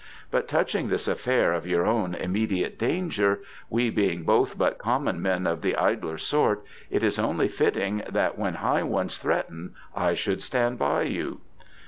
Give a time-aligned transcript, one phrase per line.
[0.31, 5.45] But touching this affair of your own immediate danger: we being both but common men
[5.45, 10.41] of the idler sort, it is only fitting that when high ones threaten I should
[10.41, 11.41] stand by you."